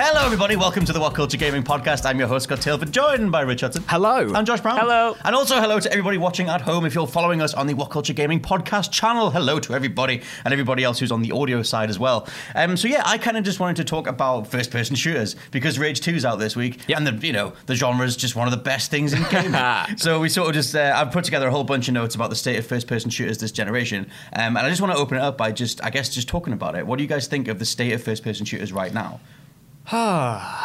[0.00, 0.54] Hello, everybody.
[0.54, 2.06] Welcome to the What Culture Gaming Podcast.
[2.06, 3.82] I'm your host, Scott Tailford, joined by Rich Hudson.
[3.88, 4.32] Hello.
[4.32, 4.78] I'm Josh Brown.
[4.78, 5.16] Hello.
[5.24, 6.84] And also hello to everybody watching at home.
[6.86, 10.52] If you're following us on the What Culture Gaming Podcast channel, hello to everybody and
[10.52, 12.28] everybody else who's on the audio side as well.
[12.54, 16.00] Um, so yeah, I kind of just wanted to talk about first-person shooters because Rage
[16.00, 16.96] 2 is out this week, Yep.
[16.98, 19.60] and the you know the genre is just one of the best things in gaming.
[19.96, 22.30] so we sort of just uh, I've put together a whole bunch of notes about
[22.30, 25.22] the state of first-person shooters this generation, um, and I just want to open it
[25.22, 26.86] up by just I guess just talking about it.
[26.86, 29.18] What do you guys think of the state of first-person shooters right now?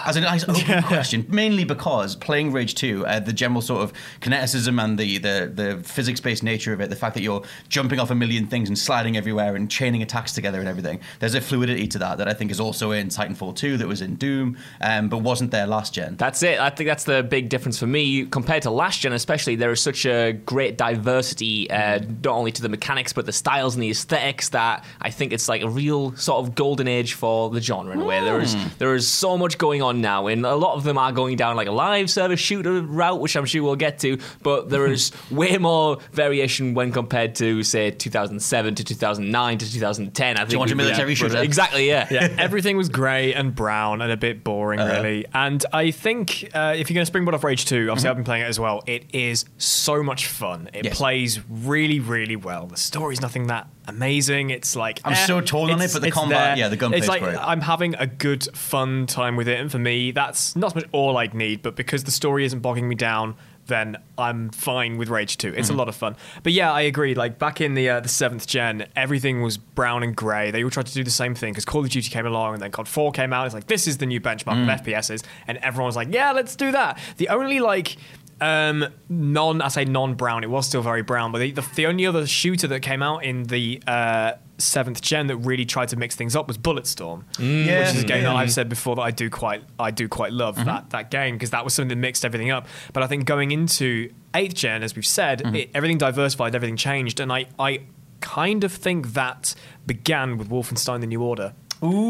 [0.06, 3.94] As a nice open question, mainly because playing Rage 2, uh, the general sort of
[4.20, 8.00] kineticism and the, the, the physics based nature of it, the fact that you're jumping
[8.00, 11.42] off a million things and sliding everywhere and chaining attacks together and everything, there's a
[11.42, 14.58] fluidity to that that I think is also in Titanfall 2, that was in Doom,
[14.82, 16.18] um, but wasn't there last gen.
[16.18, 16.60] That's it.
[16.60, 19.56] I think that's the big difference for me compared to last gen, especially.
[19.56, 23.76] There is such a great diversity, uh, not only to the mechanics but the styles
[23.76, 24.50] and the aesthetics.
[24.50, 28.02] That I think it's like a real sort of golden age for the genre in
[28.02, 28.20] a way.
[28.20, 31.12] There is there is so much going on now, and a lot of them are
[31.12, 34.18] going down like a live service shooter route, which I'm sure we'll get to.
[34.42, 40.36] But there is way more variation when compared to say 2007 to 2009 to 2010.
[40.38, 41.38] I think you want we- a military yeah, shooter?
[41.42, 41.88] Exactly.
[41.88, 42.08] Yeah.
[42.12, 45.26] yeah, everything was grey and brown and a bit boring, really.
[45.34, 48.26] And I think uh, if you're going to springboard off Rage 2, obviously I've been
[48.26, 50.70] playing it as well, it is so much fun.
[50.74, 50.98] It Yes.
[50.98, 52.68] plays really, really well.
[52.68, 54.50] The story's nothing that amazing.
[54.50, 55.02] It's like.
[55.04, 56.66] I'm eh, so torn on it, but the combat- there.
[56.66, 57.38] yeah, the gunplay's It's like great.
[57.38, 59.60] I'm having a good, fun time with it.
[59.60, 62.60] And for me, that's not so much all I need, but because the story isn't
[62.60, 63.36] bogging me down,
[63.68, 65.54] then I'm fine with Rage 2.
[65.56, 66.16] It's a lot of fun.
[66.44, 67.16] But yeah, I agree.
[67.16, 70.52] Like back in the uh, the seventh gen, everything was brown and grey.
[70.52, 72.62] They all tried to do the same thing because Call of Duty came along and
[72.62, 73.46] then COD 4 came out.
[73.46, 76.56] It's like this is the new benchmark of FPSs, and everyone was like, yeah, let's
[76.56, 77.00] do that.
[77.18, 77.98] The only like
[78.42, 82.06] um non I say non-brown, it was still very brown, but the, the, the only
[82.06, 86.16] other shooter that came out in the uh seventh gen that really tried to mix
[86.16, 87.80] things up was Bulletstorm, Yeah.
[87.80, 90.32] which is a game that I've said before that I do quite I do quite
[90.32, 92.68] love that that game because that was something that mixed everything up.
[92.94, 97.20] But I think going into eighth gen, as we've said, it, everything diversified, everything changed,
[97.20, 97.82] and I I
[98.22, 99.54] kind of think that
[99.86, 101.54] began with Wolfenstein: The New Order.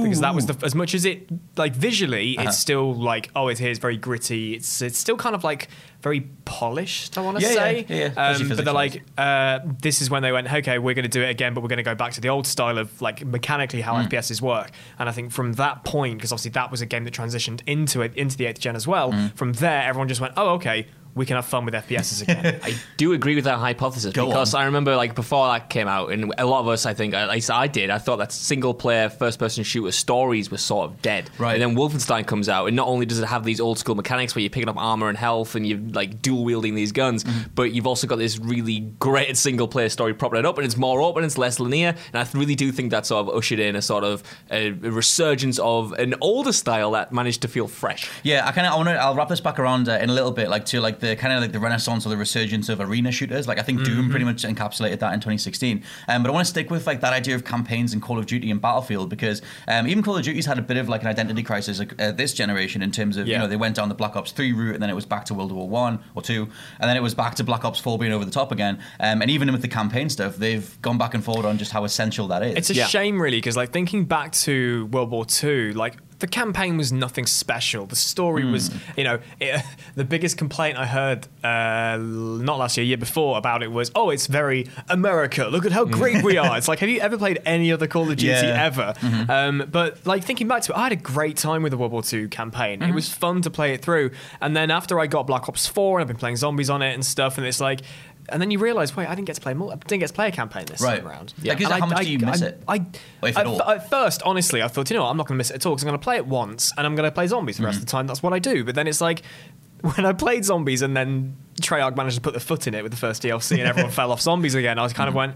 [0.04, 3.60] Because that was the as much as it like visually, it's still like oh, it's
[3.60, 4.54] here, it's very gritty.
[4.54, 5.68] It's it's still kind of like
[6.02, 7.18] very polished.
[7.18, 10.22] I want to Yeah, say, yeah, yeah, Um, but they're like, uh, this is when
[10.22, 12.12] they went, okay, we're going to do it again, but we're going to go back
[12.14, 14.08] to the old style of like mechanically how Hmm.
[14.08, 14.72] FPSs work.
[15.00, 18.02] And I think from that point, because obviously that was a game that transitioned into
[18.02, 19.12] it into the eighth gen as well.
[19.14, 19.28] Hmm.
[19.28, 22.60] From there, everyone just went, oh, okay, we can have fun with FPSs again.
[22.64, 24.62] I do agree with that hypothesis Go because on.
[24.62, 27.30] I remember like before that came out, and a lot of us, I think, at
[27.30, 31.02] least I did, I thought that single player first person shooter stories were sort of
[31.02, 31.30] dead.
[31.38, 31.54] Right.
[31.54, 34.36] And then Wolfenstein comes out, and not only does it have these old school mechanics
[34.36, 37.52] where you're picking up armor and health and you're like dual wielding these guns, Mm-hmm.
[37.56, 40.78] but you've also got this really great single player story propping it up, and it's
[40.78, 43.76] more open, it's less linear, and I really do think that sort of ushered in
[43.76, 48.10] a sort of a, a resurgence of an older style that managed to feel fresh.
[48.24, 48.96] Yeah, I kind of I want to.
[48.96, 51.34] I'll wrap this back around uh, in a little bit, like to like the kind
[51.34, 53.48] of like the renaissance or the resurgence of arena shooters.
[53.48, 55.84] Like I think Doom pretty much encapsulated that in 2016.
[56.08, 58.26] Um, but I want to stick with like that idea of campaigns in Call of
[58.26, 61.08] Duty and Battlefield because um, even Call of Duty's had a bit of like an
[61.08, 64.16] identity crisis uh, this generation in terms of you know they went down the Black
[64.16, 66.48] Ops 3 route and then it was back to World War One or two
[66.80, 68.80] and then it was back to Black Ops 4 being over the top again.
[69.00, 71.84] Um, and even with the campaign stuff, they've gone back and forward on just how
[71.84, 72.56] essential that is.
[72.56, 72.88] It's a Yeah.
[72.88, 77.26] shame, really, because like thinking back to World War Two, like the campaign was nothing
[77.26, 77.86] special.
[77.86, 79.62] The story was, you know, it,
[79.96, 84.10] the biggest complaint I heard uh, not last year, year before about it was, oh,
[84.10, 85.46] it's very America.
[85.46, 86.58] Look at how great we are.
[86.64, 88.64] It's like, have you ever played any other Call of Duty Yeah.
[88.66, 88.94] ever?
[89.30, 91.92] Um, but like thinking back to it, I had a great time with the World
[91.92, 92.82] War II campaign.
[92.82, 94.12] It was fun to play it through.
[94.40, 96.94] And then after I got Black Ops 4 and I've been playing zombies on it
[96.94, 97.82] and stuff, and it's like
[98.30, 99.72] and then you realise, wait, I didn't get to play more.
[99.72, 101.00] I didn't get to play a campaign this Right.
[101.00, 101.34] time around.
[101.44, 102.64] Like, is how much do you miss I, it?
[102.68, 102.86] I,
[103.24, 105.56] I- at first, honestly, I thought, you know what, I'm not going to miss it
[105.56, 107.58] at all because I'm going to play it once and I'm going to play zombies
[107.58, 107.82] the rest Mm.
[107.82, 108.08] of the time.
[108.08, 108.64] That's what I do.
[108.64, 109.22] But then it's like
[109.82, 112.92] when I played zombies and then Treyarch managed to put the foot in it with
[112.92, 115.36] the first DLC and everyone fell off zombies again, I was kind of went.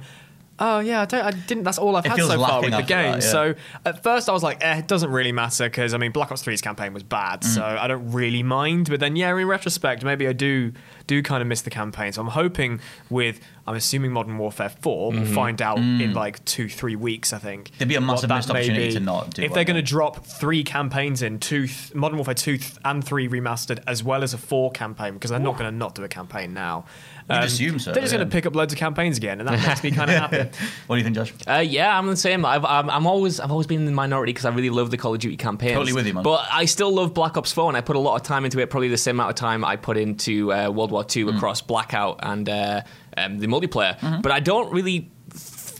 [0.60, 1.66] Oh yeah, I, don't, I didn't.
[1.66, 2.04] That's all I've.
[2.04, 3.12] It had so far with the game.
[3.12, 3.32] that, yeah.
[3.32, 3.54] So
[3.86, 6.42] at first I was like, eh, it doesn't really matter because I mean, Black Ops
[6.42, 7.78] 3's campaign was bad, so Mm.
[7.78, 8.90] I don't really mind.
[8.90, 10.74] But then, yeah, in retrospect, maybe I do
[11.08, 12.12] do kind of miss the campaign.
[12.12, 16.70] So I'm hoping with, I'm assuming Modern Warfare 4, we'll find out in like two,
[16.70, 17.34] three weeks.
[17.34, 17.78] I think Mm.
[17.78, 19.82] There'd be a massive that missed opportunity to not do If one, they're going to
[19.82, 24.22] drop three campaigns in, two, th- Modern Warfare 2 th- and 3 remastered, as well
[24.24, 26.86] as a 4 campaign, because they're not going to not do a campaign now.
[27.30, 28.20] Um, You'd assume so, They're just yeah.
[28.20, 30.50] going to pick up loads of campaigns again, and that makes me kind of happy.
[30.88, 31.34] What do you think, Josh?
[31.46, 32.46] Uh, yeah, I'm the same.
[32.46, 34.98] I've, I'm, I'm always I've always been in the minority because I really love the
[34.98, 35.74] Call of Duty campaigns.
[35.74, 36.24] Totally with you, man.
[36.24, 38.60] But I still love Black Ops 4, and I put a lot of time into
[38.60, 38.70] it.
[38.70, 41.36] Probably the same amount of time I put into uh, World War II Mm.
[41.38, 42.82] across Blackout and uh,
[43.18, 43.98] um, the multiplayer.
[44.00, 44.22] Mm-hmm.
[44.22, 45.10] But I don't really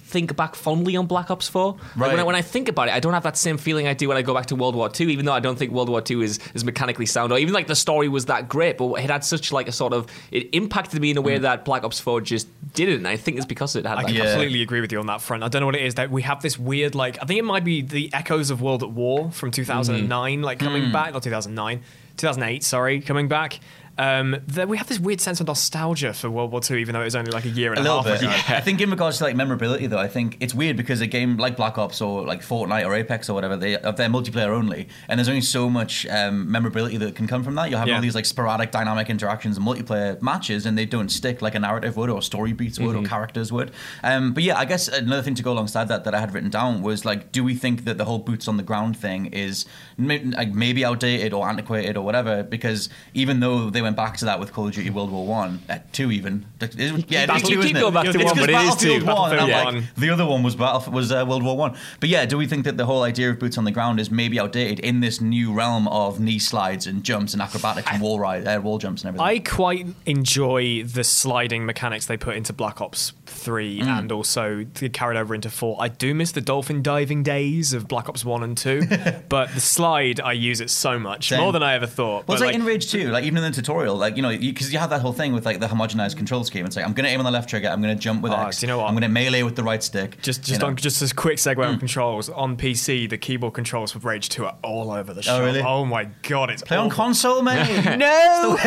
[0.10, 1.76] think back fondly on Black Ops 4.
[1.98, 3.94] Like, when, I, when I think about it, I don't have that same feeling I
[3.94, 5.90] do when I go back to World War II, even though I don't think World
[5.90, 8.94] War II is, is mechanically sound or even like the story was that great, but
[8.94, 11.26] it had such like a sort of it impacted me in a Mm.
[11.26, 13.06] way that Black Ops 4 just didn't.
[13.06, 14.32] I think it's because it had I Yeah.
[14.32, 15.44] completely agree with you on that front.
[15.44, 17.44] I don't know what it is that we have this weird, like, I think it
[17.46, 20.92] might be the echoes of World at War from 2009, like coming Hmm.
[20.94, 21.82] back, not 2009,
[22.16, 23.60] 2008, sorry, coming back.
[24.00, 27.02] Um, that we have this weird sense of nostalgia for World War II, even though
[27.02, 28.30] it was only like a year and A a, little half bit.
[28.30, 28.56] ago.
[28.56, 31.38] I think in regards to like memorability, though, I think it's weird because a game
[31.38, 35.18] like Black Ops or like Fortnite or Apex or whatever, they they're multiplayer only, and
[35.18, 37.70] there's only so much um, memorability that can come from that.
[37.70, 37.96] You're having Yeah.
[37.98, 41.60] all these like sporadic dynamic interactions and multiplayer matches, and they don't stick like a
[41.60, 43.72] narrative would or story beats would or characters would.
[44.04, 46.50] Um, but yeah, I guess another thing to go alongside that that I had written
[46.50, 49.66] down was like, do we think that the whole boots on the ground thing is
[49.98, 52.44] may- like maybe outdated or antiquated or whatever?
[52.44, 55.62] Because even though they went back to that with Call of Duty World War One,
[55.70, 58.56] uh, two even, yeah, it's two, you keep going back to one, but it is
[58.56, 59.06] Battlefield two.
[59.06, 61.78] One, and I'm Battlefield like, the other one was Battle was uh, World War One.
[62.00, 64.12] But yeah, do we think that the whole idea of boots on the ground is
[64.12, 68.20] maybe outdated in this new realm of knee slides and jumps and acrobatics and wall
[68.20, 69.26] ride, uh, wall jumps and everything?
[69.28, 73.14] I quite enjoy the sliding mechanics they put into Black Ops
[73.48, 73.88] 3 Mm.
[74.00, 75.78] and also carried over into 4.
[75.80, 78.82] I do miss the dolphin diving days of Black Ops 1 and 2,
[79.30, 81.40] but the slide, I use it so much, Same.
[81.40, 82.28] more than I ever thought.
[82.28, 84.36] Well, it's But, like, in Rage 2, like even in the tutorial, like you know,
[84.38, 86.66] because you, have that whole thing with like the homogenized control scheme.
[86.66, 88.34] It's like I'm going to aim on the left trigger, I'm going to jump with
[88.34, 88.88] Oh, X, do you know what?
[88.88, 90.22] I'm going to melee with the right stick.
[90.22, 90.68] Just, you just know.
[90.68, 91.68] on, just as quick segue Mm.
[91.70, 95.42] on controls on PC, the keyboard controls for Rage 2 are all over the shop.
[95.42, 95.62] really?
[95.62, 97.66] Oh my god, it's Play on console, mate.
[97.98, 98.58] No,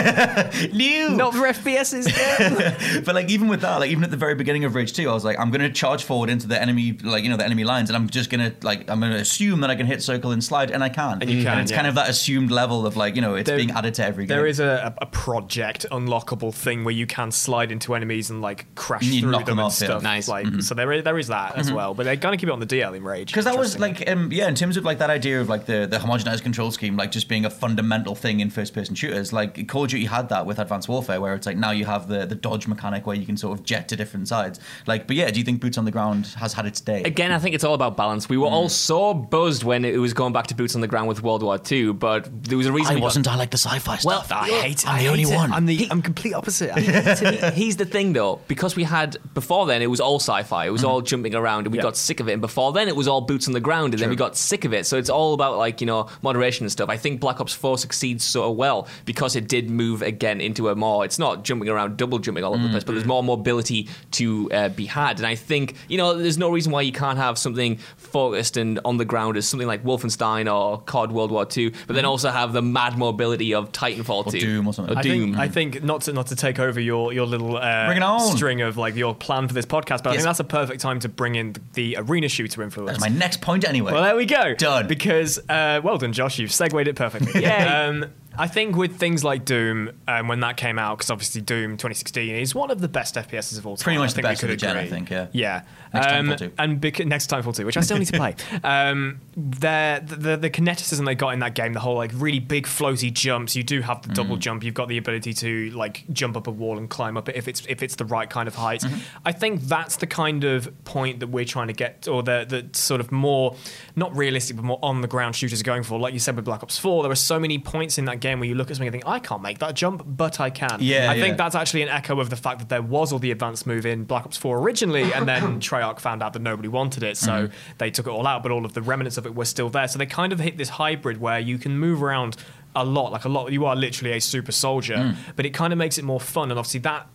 [0.73, 1.11] New.
[1.17, 3.05] not for FPSs.
[3.05, 5.13] but like even with that, like even at the very beginning of Rage 2, I
[5.13, 7.91] was like, I'm gonna charge forward into the enemy, like you know, the enemy lines,
[7.91, 10.71] and I'm just gonna like I'm gonna assume that I can hit circle and slide,
[10.71, 11.21] and I can.
[11.21, 11.45] And you mm.
[11.45, 11.77] can, it's yeah.
[11.77, 14.27] kind of that assumed level of like you know, it's There- being added to every
[14.27, 14.37] game.
[14.37, 18.75] There is a, a project unlockable thing where you can slide into enemies and like
[18.75, 19.87] crash You through knock them them and off, yeah.
[19.87, 20.03] stuff.
[20.03, 20.29] Nice.
[20.29, 20.61] Like mm-hmm.
[20.61, 21.77] so, there is, there is that as mm-hmm.
[21.77, 21.95] well.
[21.95, 24.33] But they're gonna keep it on the DL in Rage because that was like um,
[24.33, 27.11] yeah in terms of like that idea of like the the homogenized control scheme like
[27.11, 30.47] just being a fundamental thing in first person shooters like call of duty had that
[30.47, 33.27] with advanced warfare where it's like now you have the the dodge mechanic where you
[33.27, 34.50] can sort of jet to different sides
[34.87, 37.33] like but yeah do you think boots on the ground has had its day Again,
[37.33, 38.29] I think it's all about balance.
[38.29, 38.53] We were mm.
[38.53, 38.71] all Mm.
[38.71, 41.59] so buzzed when it was going back to boots on the ground with World War
[41.71, 42.97] II, but there was a reason.
[42.97, 44.89] I wasn't I like the sci-fi Well, stuff I hate it.
[44.89, 45.35] I'm I the only it.
[45.35, 46.71] one I'm the I'm complete opposite.
[46.73, 46.81] I-
[47.21, 50.71] To me, the thing though, because we had before then it was all sci-fi, it
[50.71, 50.91] was mm-hmm.
[50.91, 51.83] all jumping around, and we Yeah.
[51.83, 52.33] got sick of it.
[52.33, 54.65] And before then it was all boots on the ground, and then we got sick
[54.65, 54.87] of it.
[54.87, 56.89] So it's all about like you know moderation and stuff.
[56.89, 60.75] I think Black Ops Four succeeds so well because it did move again into a
[60.77, 61.05] more.
[61.05, 63.09] It's not jumping around, double jumping all over the mm, place, but there's mm.
[63.09, 65.19] more mobility to uh, be had.
[65.19, 68.79] And I think you know there's no reason why you can't have something focused and
[68.85, 72.31] on the ground as something like Wolfenstein or COD World War II, but then also
[72.31, 74.95] have the mad mobility of Titanfall Or 2 Doom or something.
[74.95, 75.33] Or I Doom.
[75.33, 78.03] think, I think not to not to take over your your little uh, Bring it
[78.03, 78.21] on.
[78.37, 81.01] string of like your plan for this podcast, but I think that's a perfect time
[81.01, 82.99] to bring in the arena shooter influence.
[82.99, 84.55] that's my next point anyway Well, there we go.
[84.55, 84.87] Done.
[84.87, 86.39] Because, uh, well done, Josh.
[86.39, 87.43] You've segued it perfectly.
[87.43, 87.51] Yay.
[87.51, 88.07] Um,
[88.41, 92.35] I think with things like Doom, um, when that came out, because obviously Doom 2016
[92.37, 93.85] is one of the best FPSs of all time.
[93.85, 95.27] Pretty much the best of could the gen, I think, yeah.
[95.33, 95.63] Yeah.
[95.93, 96.53] Next um, Titanfall 2.
[96.59, 98.35] And bec- next Titanfall 2, which I still need to play.
[98.65, 102.67] Um, the, the the kineticism they got in that game, the whole like really big
[102.67, 103.57] floaty jumps.
[103.57, 104.41] You do have the double Mm.
[104.41, 104.65] jump.
[104.65, 107.49] You've got the ability to like jump up a wall and climb up it if
[107.49, 108.81] it's if it's the right kind of height.
[108.83, 108.99] Mm-hmm.
[109.25, 112.79] I think that's the kind of point that we're trying to get, or the the
[112.79, 113.57] sort of more
[113.97, 115.99] not realistic but more on the ground shooters are going for.
[115.99, 118.30] Like you said with Black Ops 4, there are so many points in that game
[118.39, 120.79] where you look at something and think, I can't make that jump, but I can.
[120.81, 121.23] Yeah, I yeah.
[121.23, 123.85] think that's actually an echo of the fact that there was all the advanced move
[123.87, 127.31] in Black Ops 4 originally, and then Treyarch found out that nobody wanted it, so
[127.33, 127.55] Mm-hmm.
[127.79, 129.89] they took it all out, but all of the remnants of it were still there.
[129.89, 132.37] So they kind of hit this hybrid where you can move around
[132.77, 133.51] a lot, like a lot.
[133.51, 135.17] You are literally a super soldier, Mm.
[135.35, 137.09] but it kind of makes it more fun, and obviously that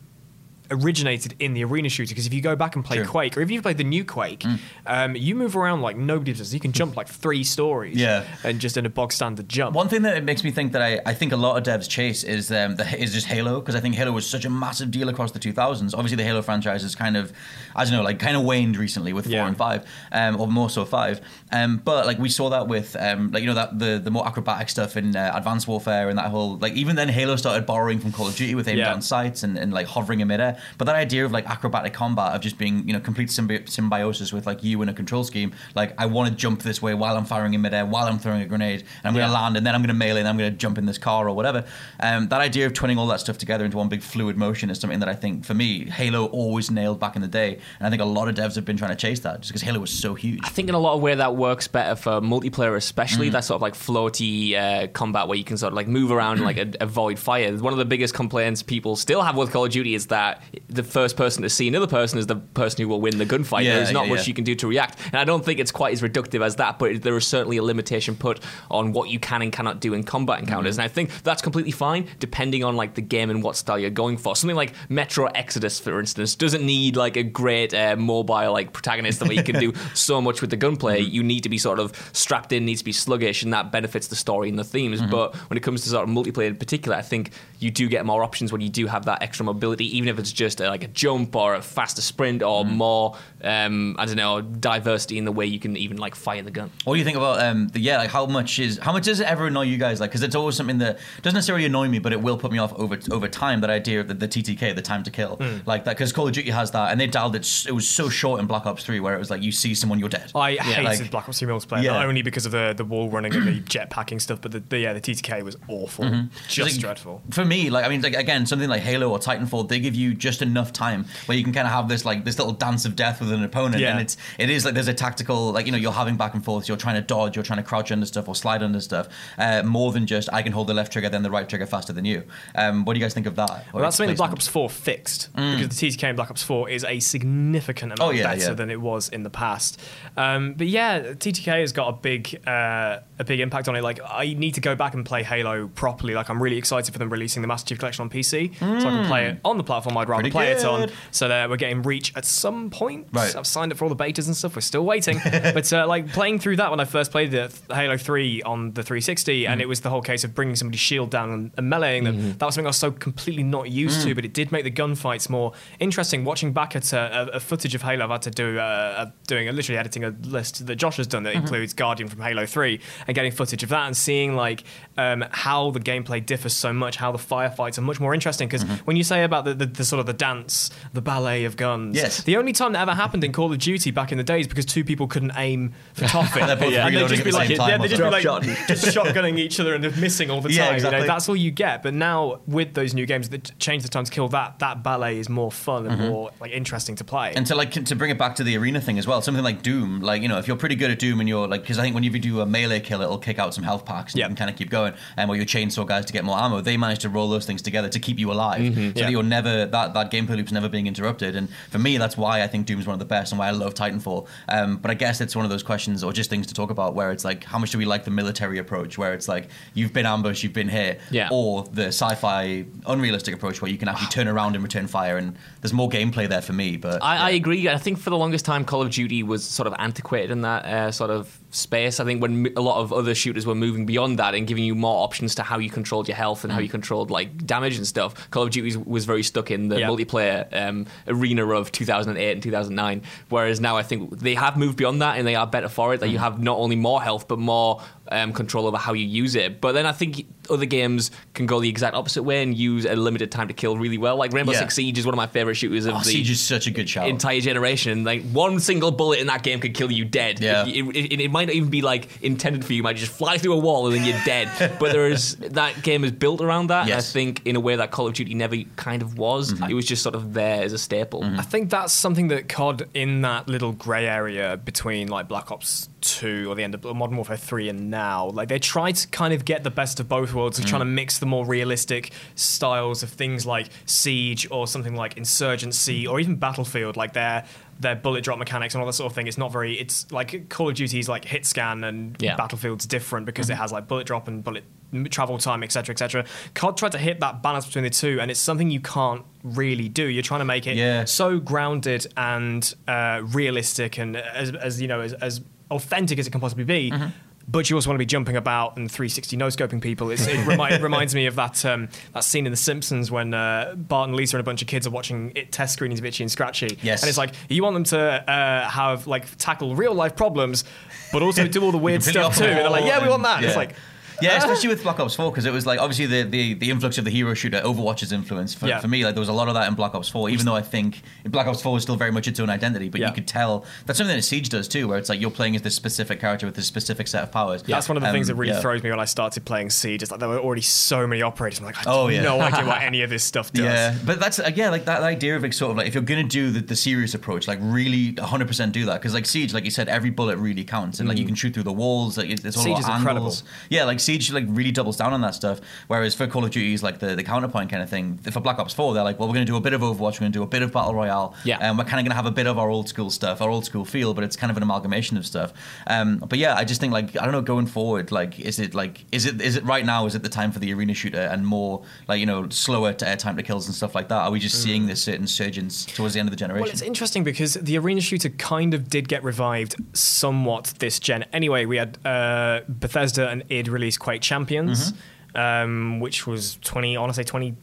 [0.71, 3.05] originated in the arena shooter because if you go back and play True.
[3.05, 3.09] Mm.
[3.09, 4.45] Quake or even if you play the new Quake,
[4.85, 6.53] um, you move around like nobody does.
[6.53, 8.25] You can jump like three stories, Yeah.
[8.43, 9.75] and just in a bog standard jump.
[9.75, 11.89] One thing that it makes me think that I, I think a lot of devs
[11.89, 14.91] chase is um, the, is just Halo because I think Halo was such a massive
[14.91, 15.93] deal across the 2000s.
[15.93, 17.31] Obviously, the Halo franchise is kind of
[17.75, 19.47] I don't know like kind of waned recently with four Yeah.
[19.47, 21.21] and five, um, or more so five.
[21.51, 24.25] Um, but like we saw that with um, like you know that the the more
[24.27, 27.99] acrobatic stuff in uh, Advanced Warfare and that whole like even then Halo started borrowing
[27.99, 28.85] from Call of Duty with aim Yeah.
[28.91, 30.54] down sights and, and like hovering in midair.
[30.77, 34.31] But that idea of like acrobatic combat of just being you know complete symbi- symbiosis
[34.33, 35.53] with like you and a control scheme.
[35.75, 38.41] Like I want to jump this way while I'm firing in midair, while I'm throwing
[38.41, 39.27] a grenade, and I'm going Yeah.
[39.27, 40.97] to land, and then I'm going to melee, and I'm going to jump in this
[40.97, 41.65] car or whatever.
[41.99, 44.79] Um, that idea of twinning all that stuff together into one big fluid motion is
[44.79, 47.89] something that I think for me Halo always nailed back in the day, and I
[47.89, 49.91] think a lot of devs have been trying to chase that just because Halo was
[49.91, 50.39] so huge.
[50.43, 52.77] I think in a lot of way that works better for multiplayer, Mm.
[52.77, 56.11] especially that sort of like floaty uh, combat where you can sort of like move
[56.11, 57.55] around and like a- avoid fire.
[57.57, 60.83] One of the biggest complaints people still have with Call of Duty is that the
[60.83, 63.63] first person to see another person is the person who will win the gunfight.
[63.63, 65.71] Yeah, There's not yeah, much you can do to react, and I don't think it's
[65.71, 66.79] quite as reductive as that.
[66.79, 70.03] But there is certainly a limitation put on what you can and cannot do in
[70.03, 70.81] combat encounters, Mm-hmm.
[70.81, 73.89] and I think that's completely fine depending on like the game and what style you're
[73.89, 74.35] going for.
[74.35, 79.19] Something like Metro Exodus, for instance, doesn't need like a great uh, mobile like protagonist
[79.19, 81.01] that you can do so much with the gunplay.
[81.01, 81.13] Mm-hmm.
[81.13, 84.07] You need to be sort of strapped in, needs to be sluggish, and that benefits
[84.07, 85.01] the story and the themes.
[85.01, 85.11] Mm-hmm.
[85.11, 88.05] But when it comes to sort of multiplayer in particular, I think you do get
[88.05, 90.83] more options when you do have that extra mobility, even if it's just uh, like
[90.83, 92.75] a jump or a faster sprint or Mm-hmm.
[92.75, 96.51] more, um, I don't know, diversity in the way you can even like fire the
[96.51, 96.71] gun.
[96.83, 99.19] What do you think about um the yeah like how much is how much does
[99.19, 101.99] it ever annoy you guys like because it's always something that doesn't necessarily annoy me
[101.99, 104.75] but it will put me off over over time that idea of the, the TTK
[104.75, 105.57] the time to kill Hmm.
[105.65, 108.09] like that because Call of Duty has that and they dialed it it was so
[108.09, 110.55] short in Black Ops 3 where it was like you see someone you're dead I
[110.55, 111.93] hated like- Black Ops 3 multiplayer, Yeah.
[111.93, 114.79] not only because of the, the wall running and the jetpacking stuff, but the, the
[114.79, 116.15] yeah the TTK was awful, just
[116.55, 116.63] Mm-hmm.
[116.65, 117.21] Like, dreadful.
[117.31, 120.13] For me, like I mean, like again, something like Halo or Titanfall, they give you
[120.25, 122.95] just enough time where you can kind of have this like this little dance of
[122.95, 123.91] death with an opponent, Yeah.
[123.91, 126.43] and it's it is like there's a tactical like you know you're having back and
[126.43, 129.07] forth, you're trying to dodge, you're trying to crouch under stuff or slide under stuff,
[129.37, 131.93] uh, more than just I can hold the left trigger then the right trigger faster
[131.93, 132.23] than you.
[132.55, 133.65] Um, what do you guys think of that?
[133.73, 134.31] Well, that's something that Black?
[134.31, 138.07] Ops 4 fixed because the TTK in Black Ops 4 is a significant amount Mm.
[138.07, 138.53] Oh, yeah, better yeah.
[138.53, 139.81] than it was in the past.
[140.17, 143.83] Um, but yeah, TTK has got a big uh, a big impact on it.
[143.83, 146.13] Like I need to go back and play Halo properly.
[146.13, 148.79] Like I'm really excited for them releasing the Master Chief Collection on PC, so I
[148.91, 150.89] can play it on the platform I'd rather play it on.
[151.11, 153.07] So that we're getting Reach at some point.
[153.11, 153.35] Right.
[153.35, 154.55] I've signed up for all the betas and stuff.
[154.55, 155.19] We're still waiting.
[155.23, 158.83] but uh, like playing through that when I first played the Halo 3 on the
[158.83, 162.03] 360, and it was the whole case of bringing somebody's shield down and, and meleeing
[162.05, 162.37] them.
[162.37, 164.71] That was something I was so completely not used to, but it did make the
[164.71, 166.25] gunfights more interesting.
[166.25, 169.13] Watching back at uh, a, a footage of Halo, I've had to do uh, a,
[169.27, 172.45] doing a, literally editing a list that Josh has done that includes Guardian from Halo
[172.45, 174.63] 3 and getting footage of that and seeing like
[174.97, 178.47] um, how the gameplay differs so much, how the firefights are much more interesting.
[178.47, 181.57] Because when you say about the, the, the sort of the dance, the ballet of
[181.57, 182.23] guns, Yes.
[182.23, 184.47] the only time that ever happened in Call of Duty back in the day is
[184.47, 186.39] because two people couldn't aim for toffee.
[186.39, 189.37] They're both and they'd reloading just be like, yeah, they'd just be like just shotgunning
[189.37, 190.57] each other and just missing all the time.
[190.57, 191.83] Yeah, You know, that's all you get.
[191.83, 195.19] But now with those new games that change the time to kill, that that ballet
[195.19, 196.09] is more fun and mm-hmm.
[196.09, 197.33] more like interesting to play.
[197.35, 199.61] And to like to bring it back to the arena thing as well, something like
[199.61, 201.81] Doom, like you know, if you're pretty good at Doom and you're like, because I
[201.83, 204.25] think when you do a melee kill, it'll kick out some health packs and Yeah.
[204.25, 204.93] you can kind of keep going.
[204.93, 207.45] Um, and where your chainsaw guys to get more ammo, they manage to roll those
[207.47, 208.75] things together to keep you alive, mm-hmm.
[208.75, 209.05] so Yeah.
[209.05, 211.35] that you're never that that gameplay loop's never being interrupted.
[211.35, 213.51] And for me, that's why I think Doom's one of the best and why I
[213.51, 214.27] love Titanfall.
[214.47, 216.93] Um, but I guess it's one of those questions or just things to talk about
[216.95, 219.93] where it's like, how much do we like the military approach, where it's like you've
[219.93, 221.29] been ambushed, you've been hit, Yeah.
[221.31, 225.35] or the sci-fi unrealistic approach where you can actually turn around and return fire, and
[225.61, 226.77] there's more gameplay there for me.
[226.77, 227.67] But I, I agree.
[227.69, 230.65] I think for the longest time, Call of Duty was sort of antiquated in that
[230.65, 231.99] uh, sort of space.
[231.99, 234.75] I think when a lot of other shooters were moving beyond that and giving you
[234.75, 237.87] more options to how you controlled your health and how you controlled like damage and
[237.87, 239.87] stuff, Call of Duty was, very stuck in the Yeah.
[239.87, 243.01] multiplayer um, arena of 2008 and 2009.
[243.29, 245.99] Whereas now I think they have moved beyond that and they are better for it.
[246.01, 247.81] That you have not only more health but more
[248.11, 249.61] um, control over how you use it.
[249.61, 252.95] But then I think other games can go the exact opposite way and use a
[252.95, 254.15] limited time to kill really well.
[254.15, 254.59] Like Rainbow Yeah.
[254.59, 256.71] Six Siege is one of my favorite shooters of Oh, the Siege is such a
[256.71, 257.07] good shot.
[257.07, 258.03] entire generation.
[258.03, 260.39] Like one single bullet in that game could kill you dead.
[260.39, 260.65] Yeah.
[260.67, 262.77] It, it, it might not even be like intended for you.
[262.77, 264.49] You might just fly through a wall and then you're dead.
[264.79, 266.85] but there is that game is built around that.
[266.85, 269.53] And I think in a way that Call of Duty never kind of was.
[269.53, 269.71] Mm-hmm.
[269.71, 271.23] It was just sort of there as a staple.
[271.23, 275.89] I think that's something that COD in that little grey area between like Black Ops
[276.01, 279.33] 2 or the end of Modern Warfare 3 and now, like they try to kind
[279.33, 283.03] of get the best of both towards, of trying to mix the more realistic styles
[283.03, 287.45] of things like Siege or something like Insurgency or even Battlefield, like their
[287.79, 289.27] their bullet drop mechanics and all that sort of thing.
[289.27, 289.73] It's not very.
[289.79, 292.35] It's like Call of Duty's like hit scan and Yeah.
[292.37, 294.63] Battlefield's different because it has like bullet drop and bullet
[295.09, 296.23] travel time, etc., etc.
[296.53, 299.89] COD tried to hit that balance between the two, and it's something you can't really
[299.89, 300.05] do.
[300.05, 301.03] You're trying to make it Yeah.
[301.05, 306.31] so grounded and uh, realistic and as, as you know as, as authentic as it
[306.31, 306.91] can possibly be.
[306.91, 307.07] Mm-hmm.
[307.47, 310.09] But you also want to be jumping about and 360 no scoping people.
[310.09, 313.75] It's, it remi- reminds me of that um, that scene in The Simpsons when uh,
[313.77, 316.23] Bart and Lisa and a bunch of kids are watching it test screenings of Itchy
[316.23, 316.79] and Scratchy.
[316.81, 317.03] Yes.
[317.03, 320.63] and it's like you want them to uh, have like tackle real life problems,
[321.11, 322.45] but also do all the weird stuff too.
[322.45, 323.37] And they're like, yeah, we want that.
[323.37, 323.75] And It's like.
[324.21, 326.97] Yeah, especially with Black Ops 4, because it was like obviously the, the, the influx
[326.97, 328.53] of the hero shooter, Overwatch's influence.
[328.53, 328.79] For, Yeah.
[328.79, 330.55] for me, like there was a lot of that in Black Ops 4, even though
[330.55, 333.07] I think Black Ops 4 was still very much its own identity, but Yeah.
[333.09, 335.61] you could tell that's something that Siege does too, where it's like you're playing as
[335.61, 337.63] this specific character with this specific set of powers.
[337.67, 337.75] Yeah.
[337.75, 340.03] That's one of the things that Um, really throws me when I started playing Siege.
[340.03, 341.59] Is like there were already so many operators.
[341.59, 342.21] I'm like, I have Oh, yeah.
[342.21, 343.65] no idea what any of this stuff does.
[343.65, 346.03] Yeah, but that's uh, yeah, like that idea of like sort of like if you're
[346.03, 349.53] gonna do the, the serious approach, like really 100 percent do that because like Siege,
[349.53, 352.17] like you said, every bullet really counts, and like you can shoot through the walls.
[352.17, 352.65] Like it's, it's all Mm.
[352.65, 353.25] Siege about is incredible.
[353.27, 353.43] angles.
[353.69, 355.59] Yeah, like Siege like really doubles down on that stuff.
[355.87, 358.17] Whereas for Call of Duty is like the, the counterpoint kind of thing.
[358.17, 360.19] For Black Ops 4, they're like, well, we're gonna do a bit of Overwatch, we're
[360.25, 361.57] gonna do a bit of Battle Royale, Yeah.
[361.59, 363.65] and we're kind of gonna have a bit of our old school stuff, our old
[363.65, 365.51] school feel, but it's kind of an amalgamation of stuff.
[365.87, 368.73] Um, but yeah, I just think like I don't know, going forward, like is it
[368.73, 370.05] like is it is it right now?
[370.05, 373.07] Is it the time for the arena shooter and more like you know slower to
[373.07, 374.21] air time to kills and stuff like that?
[374.21, 376.63] Are we just seeing this certain surgence towards the end of the generation?
[376.63, 381.23] Well, it's interesting because the arena shooter kind of did get revived somewhat this gen.
[381.33, 385.37] Anyway, we had uh, Bethesda and id release Quake Champions, Mm-hmm.
[385.37, 386.95] um, which was twenty.
[386.97, 387.29] I want to say.
[387.31, 387.53] Why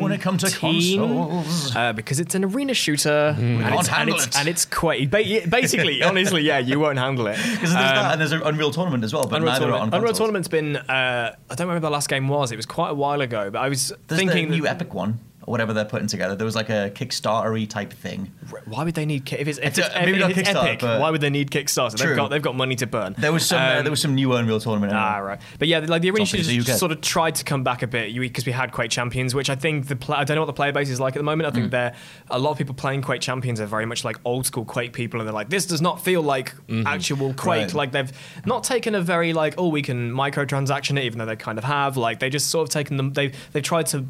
[0.00, 1.76] won't it come to consoles?
[1.76, 4.36] Uh, because it's an arena shooter and, it's, and, it's, it.
[4.38, 7.36] and it's quite basically, honestly, yeah, you won't handle it.
[7.52, 9.94] Because there's that and there's an Unreal Tournament as well, but Um, Unreal neither Tournament.
[9.94, 10.76] Unreal Tournament's been.
[10.76, 12.52] Uh, I don't remember the last game was.
[12.52, 14.48] It was quite a while ago, but I was There's thinking.
[14.48, 16.34] the new that- Epic one whatever they're putting together.
[16.36, 18.30] There was like a Kickstarter-y type thing.
[18.66, 20.82] why would they need if it's, if It's maybe if not it's Kickstarter, epic?
[20.82, 21.96] Why would they need Kickstarter?
[21.96, 22.08] True.
[22.08, 23.14] They've got they've got money to burn.
[23.18, 24.92] There was some uh, Um, there was some new Unreal Tournament.
[24.92, 25.40] Ah, right.
[25.58, 26.78] But yeah, like the arena Something shooters for UK.
[26.78, 29.54] sort of tried to come back a bit because we had Quake Champions, which I
[29.56, 31.46] think the pla I don't know what the player base is like at the moment.
[31.46, 31.54] I Mm.
[31.54, 31.94] think they're
[32.30, 35.20] a lot of people playing Quake Champions are very much like old school Quake people,
[35.20, 36.54] and they're like, this does not feel like
[36.86, 37.36] actual Quake.
[37.36, 37.48] Mm-hmm.
[37.48, 37.74] Right.
[37.74, 38.12] Like they've
[38.46, 41.64] not taken a very like, oh, we can microtransaction it, even though they kind of
[41.64, 41.96] have.
[41.96, 43.12] Like they just sort of taken them.
[43.12, 44.06] They they've tried to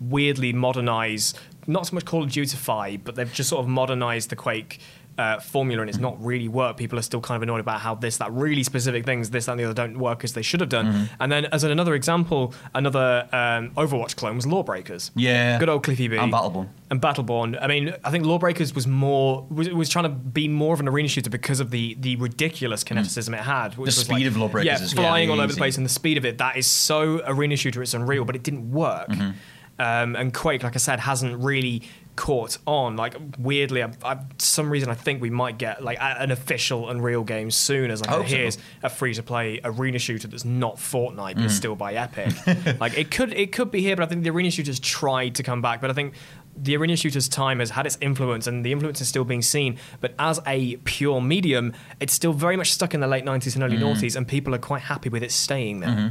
[0.00, 1.34] weirdly modernize,
[1.66, 4.80] not so much Call of Dutify, but they've just sort of modernized the Quake.
[5.18, 6.78] Uh, formula and it's not really worked.
[6.78, 9.52] People are still kind of annoyed about how this, that really specific things, this, that,
[9.52, 10.88] and the other don't work as they should have done.
[10.88, 11.04] Mm-hmm.
[11.20, 15.12] And then, as another example, another um, Overwatch clone was Lawbreakers.
[15.14, 15.58] Yeah.
[15.58, 16.68] good old Cliffy B And Battleborn.
[16.90, 17.56] and Battleborn.
[17.58, 20.86] I mean, I think Lawbreakers was more was, was trying to be more of an
[20.86, 23.72] arena shooter because of the the ridiculous kineticism it had.
[23.72, 26.18] The speed like, of Lawbreakers yeah, is flying all over the place, and the speed
[26.18, 27.80] of it that is so arena shooter.
[27.80, 29.08] It's unreal, but it didn't work.
[29.08, 29.30] Mm-hmm.
[29.78, 31.82] Um, and Quake, like I said, hasn't really
[32.16, 32.96] caught on.
[32.96, 36.88] Like weirdly, I, I, some reason I think we might get like a, an official
[36.88, 37.90] Unreal game soon.
[37.90, 38.22] As like so.
[38.22, 41.50] here's a free to play arena shooter that's not Fortnite but Mm.
[41.50, 42.32] still by Epic.
[42.80, 45.42] like it could it could be here, but I think the arena shooters tried to
[45.42, 45.82] come back.
[45.82, 46.14] But I think
[46.56, 49.76] the arena shooters time has had its influence, and the influence is still being seen.
[50.00, 53.62] But as a pure medium, it's still very much stuck in the late '90s and
[53.62, 53.82] early Mm.
[53.94, 56.10] noughties, and people are quite happy with it staying there.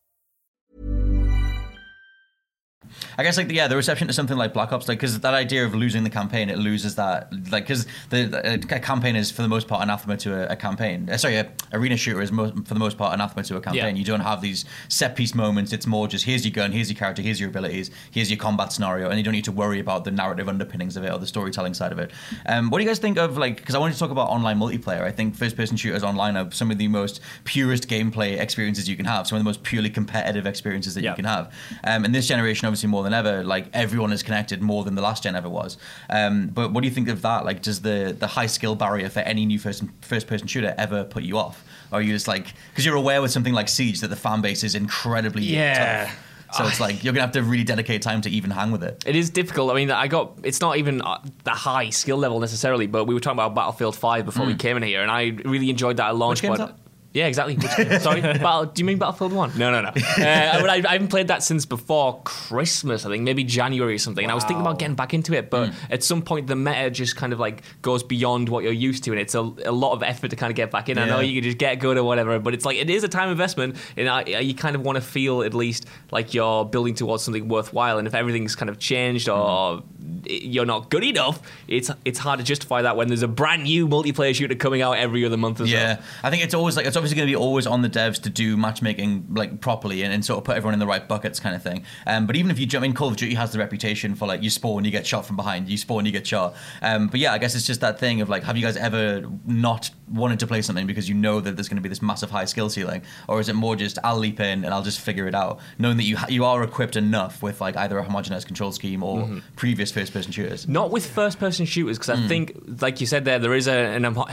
[3.17, 5.33] I guess like the, yeah, the reception to something like Black Ops, like because that
[5.33, 9.31] idea of losing the campaign, it loses that like because the, the a campaign is
[9.31, 11.09] for the most part anathema to a, a campaign.
[11.09, 13.95] Uh, sorry, a arena shooter is mo- for the most part anathema to a campaign.
[13.95, 13.99] Yeah.
[13.99, 15.73] You don't have these set piece moments.
[15.73, 18.71] It's more just here's your gun, here's your character, here's your abilities, here's your combat
[18.73, 21.27] scenario, and you don't need to worry about the narrative underpinnings of it or the
[21.27, 22.11] storytelling side of it.
[22.45, 23.57] Um, what do you guys think of like?
[23.57, 25.01] Because I wanted to talk about online multiplayer.
[25.03, 28.95] I think first person shooters online are some of the most purest gameplay experiences you
[28.95, 29.27] can have.
[29.27, 31.11] Some of the most purely competitive experiences that Yeah.
[31.11, 31.53] you can have.
[31.83, 35.01] Um, and this generation, obviously, more than ever, like everyone is connected more than the
[35.01, 35.77] last gen ever was.
[36.09, 37.45] Um, but what do you think of that?
[37.45, 41.03] Like, does the the high skill barrier for any new first first person shooter ever
[41.03, 41.63] put you off?
[41.91, 44.41] Or are you just like because you're aware with something like Siege that the fan
[44.41, 46.05] base is incredibly Yeah.
[46.05, 46.27] tough.
[46.53, 49.01] So it's like you're gonna have to really dedicate time to even hang with it.
[49.07, 49.71] It is difficult.
[49.71, 53.13] I mean, I got it's not even uh, the high skill level necessarily, but we
[53.13, 56.07] were talking about Battlefield 5 before we came in here, and I really enjoyed that
[56.09, 56.41] at launch.
[56.41, 56.49] Mm.
[56.49, 56.90] Which game's but that?
[57.13, 57.59] Yeah, exactly.
[57.99, 59.57] Sorry, Battle, do you mean Battlefield 1?
[59.57, 59.89] No, no, no.
[59.89, 59.93] Uh,
[60.23, 64.23] I, I haven't played that since before Christmas, I think, maybe January or something.
[64.23, 65.73] And I was thinking about getting back into it, but Mm.
[65.91, 69.11] at some point the meta just kind of like goes beyond what you're used to,
[69.11, 70.97] and it's a, a lot of effort to kind of get back in.
[70.97, 73.07] I know you can just get good or whatever, but it's like it is a
[73.09, 76.95] time investment, and I, you kind of want to feel at least like you're building
[76.95, 77.97] towards something worthwhile.
[77.99, 79.83] And if everything's kind of changed or
[80.25, 83.87] you're not good enough, it's it's hard to justify that when there's a brand new
[83.87, 85.81] multiplayer shooter coming out every other month as well.
[85.81, 88.21] Yeah, I think it's always like it's obviously going to be always on the devs
[88.23, 91.39] to do matchmaking like properly and, and sort of put everyone in the right buckets
[91.39, 91.83] kind of thing.
[92.07, 94.41] Um, but even if you jump in, Call of Duty has the reputation for like
[94.43, 96.55] you spawn, you get shot from behind, you spawn, you get shot.
[96.81, 99.23] Um, but yeah, I guess it's just that thing of like, have you guys ever
[99.45, 102.29] not wanted to play something because you know that there's going to be this massive
[102.29, 105.27] high skill ceiling, or is it more just I'll leap in and I'll just figure
[105.27, 108.45] it out, knowing that you ha- you are equipped enough with like either a homogenized
[108.45, 110.67] control scheme or previous first person shooters.
[110.67, 112.25] Not with first-person shooters, because Hmm.
[112.25, 114.25] I think, like you said there, there is a, an, homo-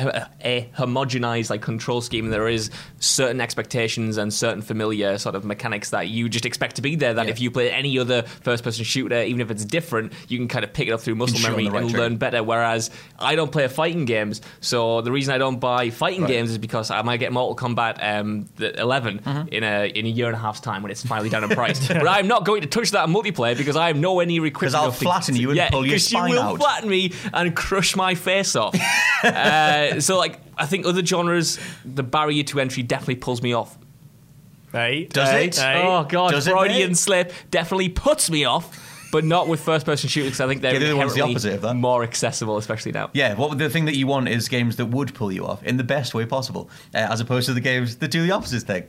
[0.45, 2.31] a homogenized like control scheme.
[2.31, 6.83] There is certain expectations and certain familiar sort of mechanics that you just expect to
[6.83, 7.15] be there.
[7.15, 7.33] That Yeah.
[7.33, 10.73] if you play any other first-person shooter, even if it's different, you can kind of
[10.73, 12.03] pick it up through muscle memory right and trigger.
[12.05, 12.43] learn better.
[12.43, 16.29] Whereas I don't play fighting games, so the reason I don't buy fighting Right.
[16.29, 19.49] games is because I might get Mortal Kombat um, 11 Mm-hmm.
[19.49, 21.87] in a in a year and a half's time when it's finally down in price.
[21.89, 24.75] but I'm not going to touch that multiplayer because I am nowhere near equipped 'Cause
[24.75, 26.59] I'll enough to- flatten you and yeah, pull your 'cause spine you will out.
[26.59, 28.75] flatten me and crush my face off.
[29.25, 33.77] uh, so like I think other genres, the barrier to entry definitely pulls me off.
[34.73, 35.09] Right?
[35.11, 35.57] Does hey, it?
[35.57, 35.83] hey.
[35.85, 36.97] Oh god, Does it, Freudian mate?
[36.97, 38.85] slip definitely puts me off.
[39.11, 40.33] But not with first-person shooters.
[40.33, 41.73] 'cause I think they're Yeah, the other one's the opposite of that.
[41.73, 43.09] more accessible, especially now.
[43.15, 45.79] Yeah, what the thing that you want is games that would pull you off in
[45.79, 48.83] the best way possible, uh, as opposed to the games that do the opposite thing.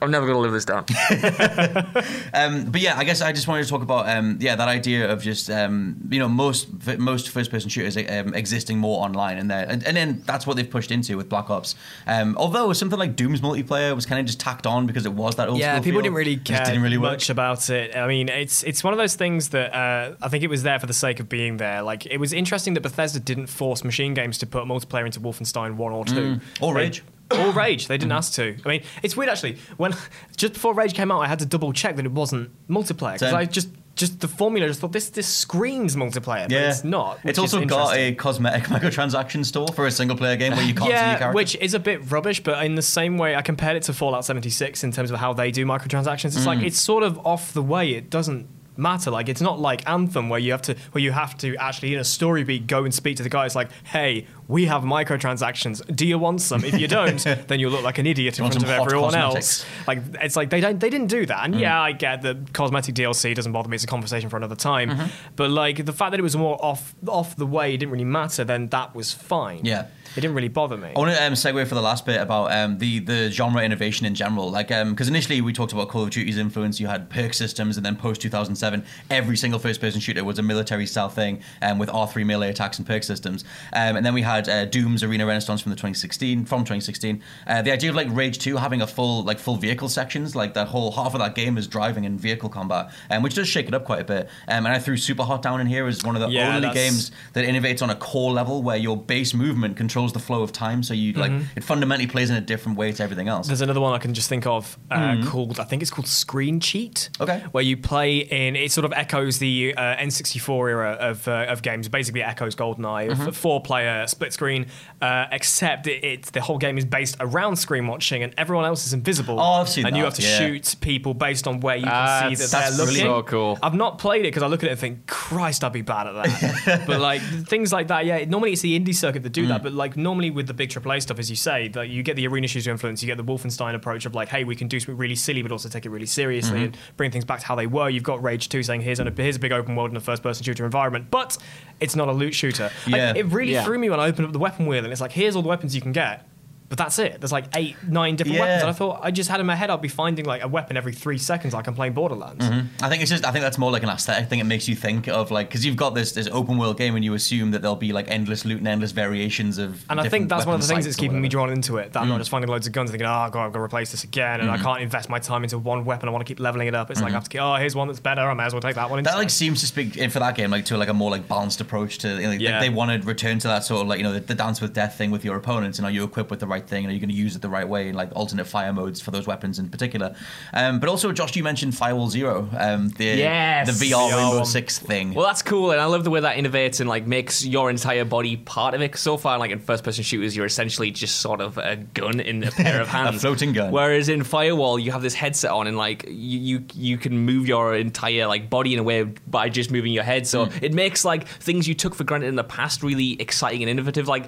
[0.00, 0.84] I'm never going to live this down.
[2.34, 5.10] Um, but yeah, I guess I just wanted to talk about um, yeah that idea
[5.12, 9.50] of just um, you know most most first person shooters um, existing more online and
[9.50, 11.74] there, and, and then that's what they've pushed into with Black Ops.
[12.06, 15.36] Um, although something like Doom's multiplayer was kind of just tacked on because it was
[15.36, 16.02] that old yeah, people feel.
[16.02, 17.12] didn't really care didn't really work.
[17.12, 17.94] much about it.
[17.94, 20.78] I mean, it's it's one of those things that uh, I think it was there
[20.80, 21.82] for the sake of being there.
[21.82, 25.74] Like, it was interesting that Bethesda didn't force Machine Games to put multiplayer into Wolfenstein
[25.76, 26.40] One or Two, Mm.
[26.60, 27.02] Or They- Rage.
[27.30, 28.56] Or Rage, they didn't ask to.
[28.64, 29.56] I mean, it's weird actually.
[29.78, 29.94] When
[30.36, 33.32] just before Rage came out, I had to double check that it wasn't multiplayer because
[33.32, 37.18] I just just the formula just thought this this screams multiplayer, but Yeah, it's not.
[37.24, 40.86] It's also got a cosmetic microtransaction store for a single player game where you can't
[40.86, 41.34] see your yeah, character.
[41.36, 44.24] which is a bit rubbish, but in the same way, I compared it to Fallout
[44.24, 46.36] 76 in terms of how they do microtransactions.
[46.36, 46.66] It's like Mm.
[46.66, 47.92] it's sort of off the way.
[47.92, 49.10] It doesn't matter.
[49.10, 52.00] Like it's not like Anthem where you have to where you have to actually in
[52.00, 53.46] a story beat go and speak to the guy.
[53.46, 55.94] It's like, hey, we have microtransactions.
[55.94, 56.64] Do you want some?
[56.64, 59.60] If you don't, then you look like an idiot in front of everyone cosmetics?
[59.60, 59.86] else.
[59.86, 61.44] Like it's like they don't they didn't do that.
[61.44, 61.60] And Mm.
[61.60, 63.74] yeah, I get that cosmetic DLC doesn't bother me.
[63.74, 64.90] It's a conversation for another time.
[64.90, 65.06] Mm-hmm.
[65.36, 68.44] But like the fact that it was more off off the way didn't really matter.
[68.44, 69.60] Then that was fine.
[69.64, 69.86] Yeah.
[70.16, 70.92] It didn't really bother me.
[70.94, 74.06] I want to um, segue for the last bit about um, the the genre innovation
[74.06, 74.50] in general.
[74.50, 76.80] Like, because initially we talked about Call of Duty's influence.
[76.80, 80.42] You had perk systems, and then post 2007, every single first person shooter was a
[80.42, 83.44] military style thing um, with R3 melee attacks and perk systems.
[83.72, 87.22] Um, and then we had uh, Doom's Arena Renaissance from the 2016 from 2016.
[87.46, 90.54] Uh, the idea of like Rage 2 having a full like full vehicle sections, like
[90.54, 93.68] that whole half of that game is driving and vehicle combat, um, which does shake
[93.68, 94.28] it up quite a bit.
[94.48, 96.68] Um, and I threw Super Hot down in here as one of the Yeah, only
[96.68, 100.42] that's- games that innovates on a core level where your base movement controls the flow
[100.42, 100.82] of time.
[100.82, 103.46] So you like it fundamentally plays in a different way to everything else.
[103.46, 106.58] There's another one I can just think of uh, called I think it's called Screen
[106.58, 107.10] Cheat.
[107.12, 107.22] Mm-hmm.
[107.22, 107.44] Okay.
[107.52, 111.62] Where you play in it sort of echoes the uh, N64 era of uh, of
[111.62, 111.88] games.
[111.88, 113.28] Basically echoes GoldenEye, Mm-hmm.
[113.28, 114.66] a four player split screen,
[115.00, 118.86] uh, except it, it's the whole game is based around screen watching and everyone else
[118.86, 119.38] is invisible.
[119.38, 120.38] Oh, I've seen And you have to yeah.
[120.38, 123.00] shoot people based on where you can see that that's they're looking.
[123.02, 123.58] so cool.
[123.62, 126.06] I've not played it because I look at it and think, Christ, I'd be bad
[126.06, 126.86] at that.
[126.86, 128.24] but like things like that, yeah.
[128.24, 129.48] Normally it's the indie circuit that do Mm.
[129.48, 132.02] that, but like like normally with the big AAA stuff, as you say, that you
[132.02, 134.68] get the arena shooter influence, you get the Wolfenstein approach of like, hey, we can
[134.68, 136.64] do something really silly, but also take it really seriously Mm-hmm.
[136.64, 137.88] and bring things back to how they were.
[137.88, 140.22] You've got Rage 2 saying here's, an, here's a big open world in a first
[140.22, 141.36] person shooter environment, but
[141.80, 142.70] it's not a loot shooter.
[142.88, 143.64] Like, it really Yeah.
[143.64, 145.48] threw me when I opened up the weapon wheel and it's like, here's all the
[145.48, 146.26] weapons you can get.
[146.72, 147.20] But that's it.
[147.20, 148.44] There's like eight, nine different Yeah.
[148.44, 148.62] weapons.
[148.62, 150.78] And I thought I just had in my head I'd be finding like a weapon
[150.78, 152.48] every three seconds like I'm playing Borderlands.
[152.48, 152.82] Mm-hmm.
[152.82, 153.26] I think it's just.
[153.26, 154.38] I think that's more like an aesthetic thing.
[154.38, 157.04] It makes you think of like because you've got this this open world game and
[157.04, 159.84] you assume that there'll be like endless loot and endless variations of.
[159.90, 161.92] And I think that's one of the things that's keeping me drawn into it.
[161.92, 162.20] That I'm not mm.
[162.20, 164.40] just finding loads of guns and thinking, oh, God, I've got to replace this again.
[164.40, 164.64] And I mm-hmm.
[164.64, 166.08] can't invest my time into one weapon.
[166.08, 166.90] I want to keep leveling it up.
[166.90, 167.16] It's like, mm-hmm.
[167.16, 168.22] I have to keep, oh, here's one that's better.
[168.22, 169.14] I may as well take that one instead.
[169.14, 169.24] That instead.
[169.24, 171.60] like seems to speak in for that game like to like a more like balanced
[171.60, 172.60] approach to you know, like, Yeah.
[172.60, 174.72] they want to return to that sort of like you know the, the dance with
[174.72, 176.94] death thing with your opponents and are you equipped with the right thing and are
[176.94, 179.26] you going to use it the right way and like alternate fire modes for those
[179.26, 180.14] weapons in particular.
[180.52, 183.78] Um, but also Josh, you mentioned Firewall Zero, um, the Yes.
[183.78, 184.44] the VR VR Rainbow.
[184.44, 185.14] Six thing.
[185.14, 188.04] Well, that's cool, and I love the way that innovates and like makes your entire
[188.04, 188.96] body part of it.
[188.96, 192.50] so far, like in first-person shooters, you're essentially just sort of a gun in a
[192.50, 193.70] pair of hands, a floating gun.
[193.72, 197.46] Whereas in Firewall, you have this headset on, and like you you, you can move
[197.46, 200.26] your entire like body in a way by just moving your head.
[200.26, 203.70] So it makes like things you took for granted in the past really exciting and
[203.70, 204.08] innovative.
[204.08, 204.26] Like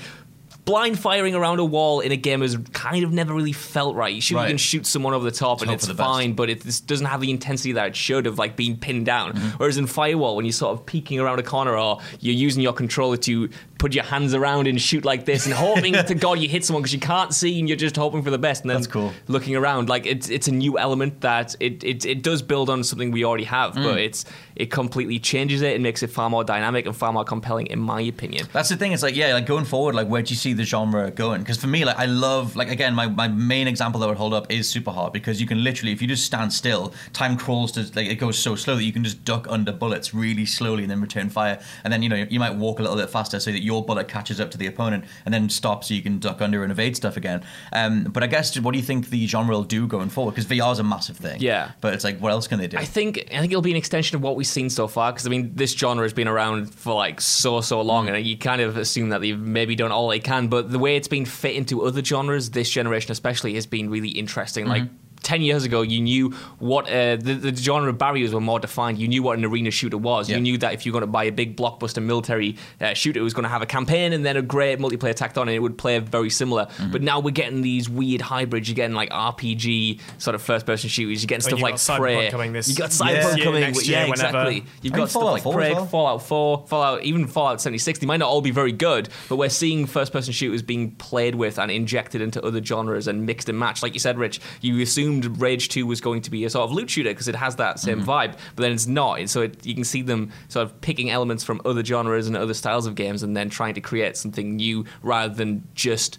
[0.65, 4.15] blind firing around a wall in a game has kind of never really felt right.
[4.15, 4.45] You shoot, Right.
[4.47, 6.07] you can shoot someone over the top and it's the best.
[6.09, 9.05] fine, but it this doesn't have the intensity that it should of like being pinned
[9.07, 9.35] down.
[9.35, 9.49] Mm-hmm.
[9.59, 12.73] Whereas in Firewall, when you're sort of peeking around a corner or you're using your
[12.73, 13.51] controller to
[13.85, 16.81] put your hands around and shoot like this and hoping to God you hit someone
[16.83, 19.13] because you can't see and you're just hoping for the best and then That's cool.
[19.29, 22.83] looking around like it's it's a new element that it it, it does build on
[22.83, 24.07] something we already have, but Mm.
[24.07, 24.25] it's
[24.57, 27.79] it completely changes it and makes it far more dynamic and far more compelling in
[27.79, 28.47] my opinion.
[28.55, 28.93] That's the thing.
[28.93, 31.41] It's like, yeah, like going forward, like where do you see the genre going?
[31.43, 34.33] Because for me, like I love, like again, my, my main example that would hold
[34.33, 37.73] up is Super Hot because you can literally, if you just stand still, time crawls
[37.73, 40.83] to like it goes so slow that you can just duck under bullets really slowly
[40.85, 41.61] and then return fire.
[41.83, 44.09] And then you know you might walk a little bit faster so that your bullet
[44.09, 46.97] catches up to the opponent and then stops so you can duck under and evade
[46.97, 47.43] stuff again.
[47.73, 50.33] Um, but I guess what do you think the genre will do going forward?
[50.33, 51.41] Because VR is a massive thing.
[51.41, 51.73] Yeah.
[51.81, 52.79] But it's like, what else can they do?
[52.79, 55.27] I think I think it'll be an extension of what we've seen so far because
[55.27, 58.61] I mean this genre has been around for like so so long and you kind
[58.61, 61.55] of assume that they've maybe done all they can but the way it's been fit
[61.55, 64.85] into other genres this generation especially has been really interesting like
[65.25, 68.99] 10 years ago, you knew what uh, the, the genre barriers were more defined.
[68.99, 70.29] You knew what an arena shooter was.
[70.29, 70.37] Yeah.
[70.37, 73.23] You knew that if you're going to buy a big blockbuster military uh, shooter, it
[73.23, 75.61] was going to have a campaign and then a great multiplayer tacked on, and it
[75.61, 76.69] would play very similar.
[76.93, 78.69] But now we're getting these weird hybrids.
[78.69, 81.23] You're getting like RPG sort of first person shooters.
[81.23, 82.31] You're getting When stuff you've like got Cyberpunk Prey.
[82.31, 83.61] coming this- you got this Cyberpunk year, coming.
[83.61, 84.39] next yeah, year, whenever.
[84.49, 84.65] exactly.
[84.83, 85.87] You've got mean, stuff Fallout like 4 Prey, well.
[85.87, 87.99] Fallout 4, Fallout, even Fallout 76.
[87.99, 91.35] They might not all be very good, but we're seeing first person shooters being played
[91.35, 93.83] with and injected into other genres and mixed and matched.
[93.83, 94.75] Like you said, Rich, you
[95.19, 97.57] assumed Rage 2 was going to be a sort of loot shooter because it has
[97.57, 98.11] that same mm-hmm.
[98.11, 99.19] vibe, but then it's not.
[99.19, 102.37] And so it, you can see them sort of picking elements from other genres and
[102.37, 106.19] other styles of games and then trying to create something new rather than just.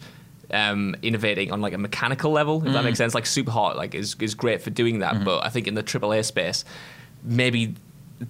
[0.51, 2.84] Um, innovating on like a mechanical level, if that mm.
[2.84, 3.15] makes sense.
[3.15, 5.23] Like Super Hot, like is is great for doing that, mm-hmm.
[5.23, 6.63] but I think in the AAA space,
[7.23, 7.73] maybe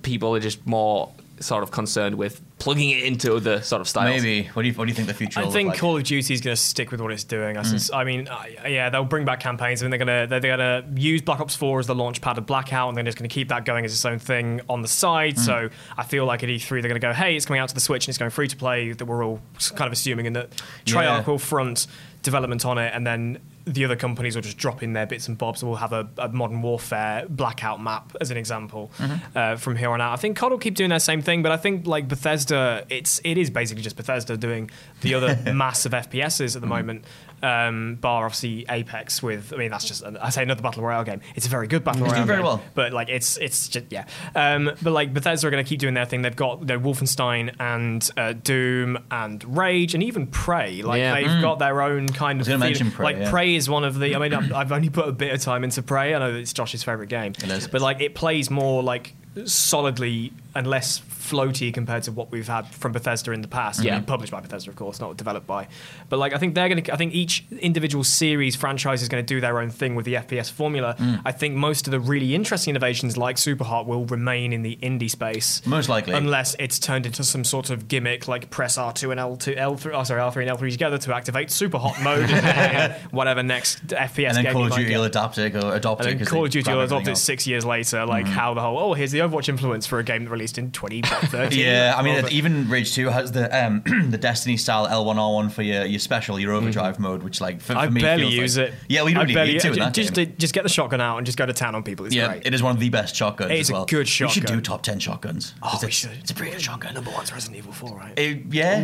[0.02, 4.22] people are just more sort of concerned with plugging it into other sort of styles.
[4.24, 4.48] Maybe.
[4.54, 5.40] What do you What do you think the future?
[5.40, 5.80] I will look think like?
[5.80, 7.58] Call of Duty is going to stick with what it's doing.
[7.58, 7.66] I, Mm.
[7.66, 9.82] since, I mean, uh, yeah, they'll bring back campaigns.
[9.82, 12.22] I mean, they're going to they're going to use Black Ops 4 as the launch
[12.22, 14.62] pad of Blackout, and they're just going to keep that going as its own thing
[14.70, 15.36] on the side.
[15.36, 15.40] Mm.
[15.40, 17.76] So I feel like at E3 they're going to go, hey, it's coming out to
[17.76, 18.92] the Switch and it's going free to play.
[18.94, 19.42] That we're all
[19.76, 20.52] kind of assuming, and that
[20.86, 21.24] Treyarch Yeah.
[21.26, 21.88] will front
[22.26, 25.38] development on it, and then the other companies will just drop in their bits and
[25.38, 25.62] bobs.
[25.62, 29.38] and We'll have a, a modern warfare blackout map as an example Mm-hmm.
[29.38, 30.14] uh, from here on out.
[30.14, 33.22] I think COD will keep doing that same thing, but I think like Bethesda, it's
[33.24, 34.70] it is basically just Bethesda doing
[35.02, 36.58] the other massive FPSs Mm-hmm.
[36.58, 37.06] at the moment.
[37.44, 41.22] Um, bar obviously Apex with, I mean that's just I say another battle royale game.
[41.36, 42.26] It's a very good battle It's royale.
[42.26, 42.62] doing very game, well.
[42.74, 44.06] but like it's it's just yeah.
[44.36, 46.22] Um, but like Bethesda are going to keep doing their thing.
[46.22, 50.82] They've got their Wolfenstein and uh, Doom and Rage and even Prey.
[50.82, 51.14] Like Yeah.
[51.16, 52.50] they've got their own kind of Mm.
[52.52, 53.30] gonna mention Prey, like yeah.
[53.32, 54.16] Prey is one of the.
[54.16, 56.14] I mean, I've, I've only put a bit of time into Prey.
[56.16, 57.68] I know that it's Josh's favorite game, It is.
[57.68, 59.14] but like it plays more like
[59.46, 63.84] solidly and less floaty compared to what we've had from Bethesda in the past.
[63.84, 63.96] Yeah.
[63.96, 65.68] I mean, published by Bethesda, of course, not developed by.
[66.08, 66.94] But like, I think they're going to.
[66.94, 70.14] I think each individual series franchise is going to do their own thing with the
[70.14, 70.96] FPS formula.
[70.98, 71.22] Mm.
[71.26, 75.10] I think most of the really interesting innovations, like Superhot, will remain in the indie
[75.10, 75.66] space.
[75.66, 76.14] Most likely.
[76.14, 79.56] unless it's turned into some sort of gimmick, like press R two and L two
[79.56, 79.94] L three.
[79.94, 82.30] Oh, sorry, L three and L three together to activate Superhot mode.
[82.30, 86.22] and whatever next FPS and then Call of Duty will adapt it or adopt And
[86.22, 86.28] it.
[86.28, 89.12] Call of Duty will adopt it six years later, like how the whole oh here's
[89.12, 91.60] the Overwatch influence for a game that released in 2013.
[91.66, 95.86] Yeah, I mean, even Rage Two has the um, the Destiny style L1R1 for your,
[95.86, 98.74] your special, your overdrive mode, which like for, for I me barely use like, it.
[98.90, 101.18] Yeah, we I don't barely- need to in that just, just get the shotgun out
[101.18, 102.06] and just go to town on people.
[102.06, 102.46] It's yeah, great.
[102.46, 103.52] it is one of the best shotguns.
[103.52, 103.86] It is as a well.
[103.86, 105.54] good We should do top ten shotguns.
[105.64, 106.12] Oh, we it's, should.
[106.20, 106.94] It's a pretty good shotgun.
[106.94, 108.20] Number one's Resident Evil 4, right?
[108.20, 108.80] It- yeah,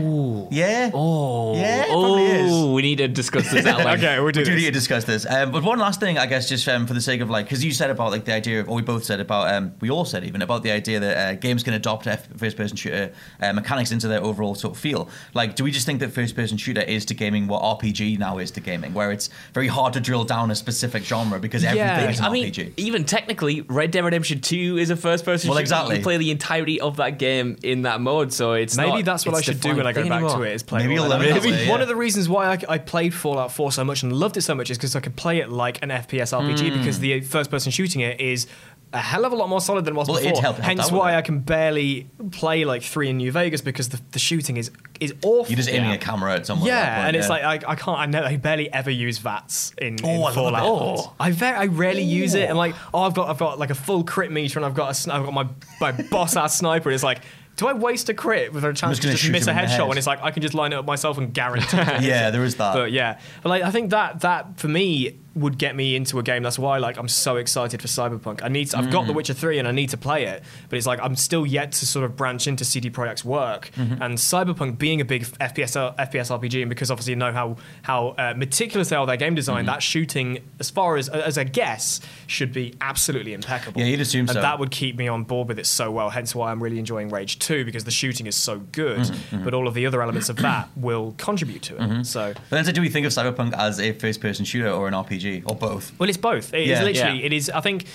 [0.51, 1.83] yeah, Oh, yeah.
[1.83, 3.85] It oh, we need to discuss this length.
[3.99, 5.25] okay, we'll do we do need to discuss this.
[5.29, 7.63] Um, but one last thing, I guess, just um, for the sake of like, because
[7.63, 10.05] you said about like the idea of, or we both said about, um, we all
[10.05, 13.91] said even about the idea that uh, games can adopt F- first-person shooter uh, mechanics
[13.91, 15.09] into their overall sort of feel.
[15.33, 18.49] Like, do we just think that first-person shooter is to gaming what RPG now is
[18.51, 22.19] to gaming, where it's very hard to drill down a specific genre because everything is
[22.19, 22.73] an I mean, RPG?
[22.77, 25.63] even technically, Red Dead Redemption 2 is a first person Well, shooter.
[25.63, 25.97] exactly.
[25.97, 29.25] You play the entirety of that game in that mode, so it's Maybe not- that's
[29.25, 30.45] what I should do when I go thing back to anymore.
[30.47, 30.53] it.
[30.53, 31.19] Is play Maybe all you'll that.
[31.25, 33.71] learn I mean, that way, One of the reasons why I, I played Fallout 4
[33.73, 35.89] so much and loved it so much is because I could play it like an
[35.89, 37.01] FPS RPG because Hmm.
[37.01, 38.47] the first person shooting it is
[38.93, 40.41] a hell of a lot more solid than it was Well, it before.
[40.41, 41.15] helped- helped Hence out why.
[41.15, 45.13] I can barely play like three in New Vegas because the, the shooting is is
[45.23, 45.49] awful.
[45.49, 46.67] You're just aiming a camera at someone.
[46.69, 47.47] at Yeah, point, and it's yeah.
[47.49, 47.99] like I, I can't.
[47.99, 50.51] I know I barely ever use VATS in, Oh, in I Fallout.
[50.53, 51.01] that VATS.
[51.07, 51.13] Oh.
[51.19, 52.49] I very I rarely use it.
[52.49, 52.99] I'm like, oh.
[52.99, 55.11] oh, I've got I've got like a full crit meter, and I've got a, sn-
[55.11, 55.47] I've got my
[55.79, 56.89] my boss ass sniper.
[56.89, 57.21] And it's like,
[57.55, 59.65] do I waste a crit with a chance just to just miss a him in
[59.65, 59.77] the headshot?
[59.77, 59.87] head.
[59.87, 61.77] When it's like I can just line it up myself and guarantee.
[62.05, 62.73] yeah, there is that.
[62.73, 66.23] But yeah, but like I think that that for me would get me into a
[66.23, 66.43] game.
[66.43, 68.43] That's why like I'm so excited for Cyberpunk.
[68.43, 69.07] I need to, I've got Mm.
[69.07, 71.71] The Witcher 3 and I need to play it, but it's like I'm still yet
[71.73, 73.71] to sort of branch into CD Projekt's work.
[73.77, 74.01] Mm-hmm.
[74.01, 77.55] And Cyberpunk being a big FPS uh, FPS RPG and because obviously you know how
[77.83, 79.65] how uh, meticulous they are their game design, Mm-hmm.
[79.67, 83.79] that shooting as far as as a guess should be absolutely impeccable.
[83.81, 84.41] Yeah, you'd assume and so.
[84.41, 86.09] that would keep me on board with it so well.
[86.09, 89.53] Hence why I'm really enjoying Rage 2 because the shooting is so good, Mm-hmm, but
[89.53, 92.05] all of the other elements of that will contribute to it.
[92.05, 94.93] So But then, so do we think of Cyberpunk as a first-person shooter or an
[94.93, 95.91] RPG or both?
[95.99, 96.53] Well, it's both.
[96.53, 96.83] It is Yeah.
[96.83, 97.19] literally.
[97.19, 97.25] Yeah.
[97.25, 97.49] It is.
[97.49, 97.85] I think,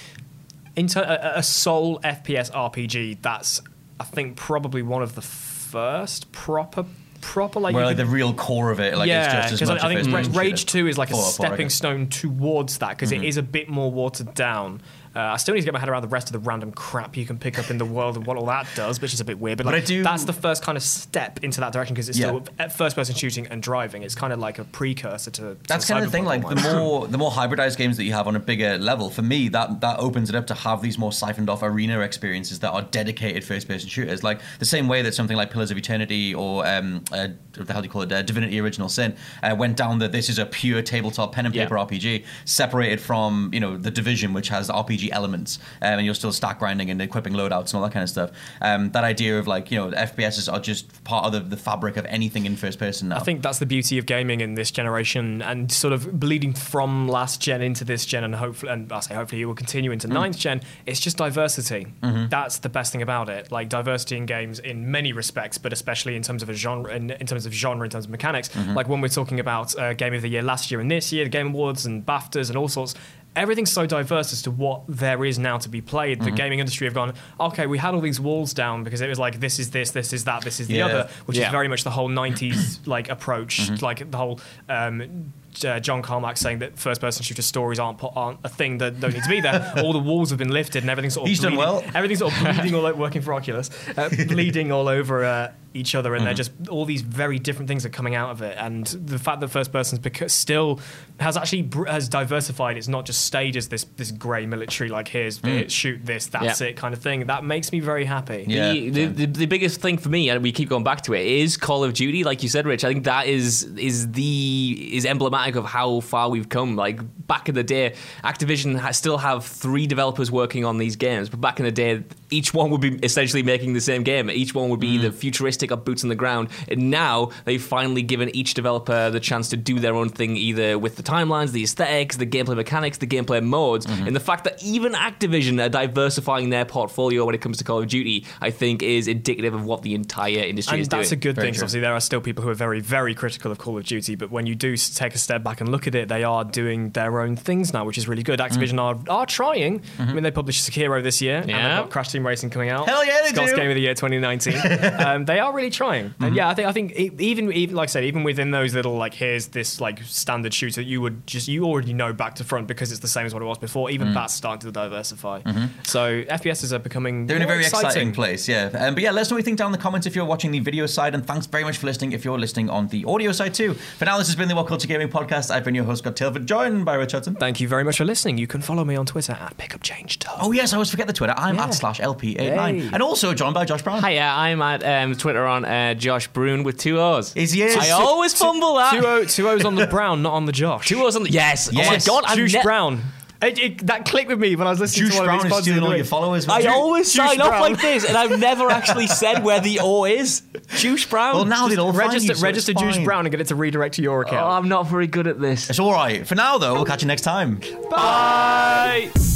[0.76, 3.18] into a, a sole FPS RPG.
[3.22, 3.60] That's
[3.98, 6.84] I think probably one of the first proper
[7.20, 7.74] proper like.
[7.74, 9.88] Where like could- the real core of it, like yeah, it's just as because I,
[9.88, 10.66] I, think Rage.
[10.66, 13.24] Two is like a Fallout 4, I stepping stone towards that because Mm-hmm.
[13.24, 14.80] is a bit more watered down.
[15.16, 17.16] Uh, I still need to get my head around the rest of the random crap
[17.16, 19.24] you can pick up in the world and what all that does, which is a
[19.24, 19.56] bit weird.
[19.56, 22.10] But, But like, I do- that's the first kind of step into that direction because
[22.10, 22.26] it's Yeah.
[22.26, 24.02] still first-person shooting and driving.
[24.02, 25.40] It's kind of like a precursor to.
[25.40, 26.26] to That's kind of the thing.
[26.26, 29.22] Like the more the more hybridized games that you have on a bigger level, for
[29.22, 32.72] me, that that opens it up to have these more siphoned off arena experiences that
[32.72, 34.22] are dedicated first person shooters.
[34.22, 37.72] Like the same way that something like Pillars of Eternity or um, uh, what the
[37.72, 40.38] hell do you call it, uh, Divinity: Original Sin, uh, went down that this is
[40.38, 41.64] a pure tabletop pen and Yeah.
[41.64, 46.14] paper RPG, separated from you know the Division, which has RPG elements, um, and you're
[46.14, 48.30] still stack grinding and equipping loadouts and all that kind of stuff.
[48.60, 51.96] Um, that idea of like you know FPSs are just part of the, the fabric
[51.96, 53.16] of anything in first person now.
[53.16, 57.08] I think that's the beauty of gaming in this generation, and sort of bleeding from
[57.08, 59.92] last gen into this gen, and hopefully, and I say hopefully, it will continue Mm.
[59.94, 60.62] into ninth gen.
[60.86, 61.86] It's just diversity.
[62.02, 62.28] Mm-hmm.
[62.28, 63.52] That's the best thing about it.
[63.52, 67.10] Like diversity in games in many respects, but especially in terms of a genre, in,
[67.10, 68.48] in terms of genre, in terms of mechanics.
[68.48, 68.74] Mm-hmm.
[68.74, 71.24] Like when we're talking about uh, Game of the Year last year and this year,
[71.24, 72.94] the Game Awards and BAFTAs and all sorts.
[73.36, 76.18] Everything's so diverse as to what there is now to be played.
[76.18, 76.24] Mm-hmm.
[76.24, 79.18] The gaming industry have gone, okay, we had all these walls down because it was
[79.18, 80.86] like this is this, this is that, this is the Yeah.
[80.86, 81.46] other, which Yeah.
[81.46, 85.32] is very much the whole 90s like approach like the whole um,
[85.64, 89.14] uh, John Carmack saying that first-person shooter stories aren't po- aren't a thing that don't
[89.14, 89.72] need to be there.
[89.82, 91.84] All the walls have been lifted and everything's sort of He's done bleeding, well.
[91.94, 95.94] Everything's sort of bleeding all over, working for Oculus, uh, bleeding all over uh, each
[95.94, 96.62] other, and they're mm-hmm.
[96.64, 98.56] just all these very different things are coming out of it.
[98.58, 100.80] And the fact that first person's beca- still
[101.20, 102.76] has actually br- has diversified.
[102.76, 105.60] It's not just stayed as this this grey military like here's mm.
[105.60, 106.68] it, shoot this, that's Yeah.
[106.68, 107.26] it kind of thing.
[107.26, 108.44] That makes me very happy.
[108.46, 111.14] Yeah, the, the, the, the biggest thing for me, and we keep going back to
[111.14, 112.24] it, is Call of Duty.
[112.24, 116.28] Like you said, Rich, I think that is is the is emblematic of how far
[116.28, 116.76] we've come.
[116.76, 121.28] Like back in the day, Activision ha- still have three developers working on these games,
[121.28, 124.30] but back in the day, each one would be essentially making the same game.
[124.30, 125.02] Each one would be mm.
[125.02, 126.48] the futuristic or boots on the ground.
[126.68, 130.78] And now they've finally given each developer the chance to do their own thing, either
[130.78, 134.62] with the timelines, the aesthetics, the gameplay mechanics, the gameplay modes, and the fact that
[134.62, 138.82] even Activision are diversifying their portfolio when it comes to Call of Duty, I think
[138.82, 141.00] is indicative of what the entire industry and is that's doing.
[141.02, 141.52] That's a good Very thing.
[141.54, 141.64] 'cause true.
[141.66, 144.30] Obviously, there are still people who are very, very critical of Call of Duty, but
[144.30, 147.20] when you do take a step back and look at it, they are doing their
[147.20, 148.38] own things now, which is really good.
[148.40, 149.08] Activision Mm.
[149.08, 149.82] are, are trying.
[149.98, 151.80] I mean, they published Sekiro this year, and they've Yeah.
[151.80, 152.88] got Crash Team Racing coming out.
[152.88, 153.56] Hell yeah, they Scott's do.
[153.56, 154.54] Game of the Year 2019.
[154.98, 156.24] um, they are really trying, Mm-hmm.
[156.24, 158.96] and yeah, I think I think even even like I said, even within those little
[158.96, 162.66] like here's this like standard shooter, you would just you already know back to front
[162.68, 163.90] because it's the same as what it was before.
[163.90, 165.40] Even that's starting to diversify.
[165.84, 167.26] So FPSs are becoming Mm-hmm.
[167.28, 167.86] They're in a very exciting.
[167.86, 168.70] exciting place, yeah.
[168.74, 170.24] Um, but yeah, let us know what you think down in the comments if you're
[170.24, 173.04] watching the video side, and thanks very much for listening if you're listening on the
[173.06, 173.74] audio side too.
[173.74, 175.50] For now, this has been the WhatCulture Gaming Podcast.
[175.50, 177.34] I've been your host, Scott Tailford, joined by Rich Hudson.
[177.36, 178.38] Thank you very much for listening.
[178.38, 180.24] You can follow me on Twitter at pickupchange.
[180.40, 181.34] Oh yes, I always forget the Twitter.
[181.36, 181.64] I'm Yeah.
[181.64, 182.80] at slash LP89.
[182.80, 182.90] Hey.
[182.92, 184.00] And also joined by Josh Brown.
[184.00, 187.34] Hi, yeah, I'm at um, Twitter on uh, Josh Brown with two O's.
[187.36, 187.64] Is he?
[187.64, 188.92] I always fumble that.
[188.98, 190.86] Two, o, two O's on the Brown, not on the Josh.
[190.86, 191.68] Two O's on the yes.
[191.72, 192.08] Yes.
[192.08, 193.02] Oh my god, I'm Juice ne- Brown.
[193.42, 195.44] It, it, that clicked with me when I was listening Juice to one Brown of
[195.46, 196.48] is his stealing all your followers.
[196.48, 197.60] I Ju- always Juice sign off Brown.
[197.60, 200.40] like this, and I've never actually said where the O is.
[200.76, 201.34] Juice Brown.
[201.34, 203.04] Well, now they'll all find Register, you, so register it's Juice fine.
[203.04, 204.46] Brown and get it to redirect to your Oh, account.
[204.50, 205.68] I'm not very good at this.
[205.68, 206.26] It's all right.
[206.26, 207.60] For now, though, we'll catch you next time.
[207.90, 209.10] Bye.
[209.14, 209.35] Head